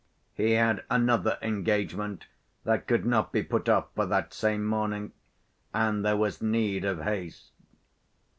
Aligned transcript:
He 0.33 0.53
had 0.53 0.83
another 0.89 1.37
engagement 1.43 2.25
that 2.63 2.87
could 2.87 3.05
not 3.05 3.31
be 3.31 3.43
put 3.43 3.69
off 3.69 3.89
for 3.93 4.07
that 4.07 4.33
same 4.33 4.65
morning, 4.65 5.11
and 5.75 6.03
there 6.03 6.17
was 6.17 6.41
need 6.41 6.83
of 6.85 7.01
haste. 7.03 7.51